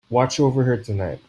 [0.09, 1.19] Watch over her tonight.